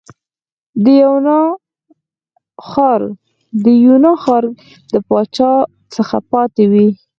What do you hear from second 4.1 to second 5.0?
ښار د